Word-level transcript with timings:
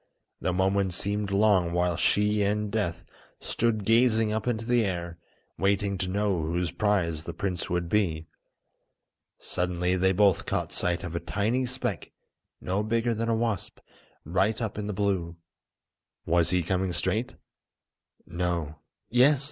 The 0.39 0.51
moments 0.51 0.95
seemed 0.95 1.29
long 1.29 1.73
while 1.73 1.95
she 1.95 2.41
and 2.41 2.71
Death 2.71 3.03
stood 3.39 3.85
gazing 3.85 4.33
up 4.33 4.47
into 4.47 4.65
the 4.65 4.83
air, 4.83 5.19
waiting 5.59 5.95
to 5.99 6.09
know 6.09 6.41
whose 6.41 6.71
prize 6.71 7.23
the 7.25 7.35
prince 7.35 7.69
would 7.69 7.87
be. 7.87 8.25
Suddenly 9.37 9.95
they 9.95 10.11
both 10.11 10.47
caught 10.47 10.71
sight 10.71 11.03
of 11.03 11.15
a 11.15 11.19
tiny 11.19 11.67
speck 11.67 12.11
no 12.59 12.81
bigger 12.81 13.13
than 13.13 13.29
a 13.29 13.35
wasp, 13.35 13.77
right 14.25 14.59
up 14.59 14.79
in 14.79 14.87
the 14.87 14.93
blue. 14.93 15.35
Was 16.25 16.49
he 16.49 16.63
coming 16.63 16.93
straight? 16.93 17.35
No! 18.25 18.79
Yes! 19.07 19.39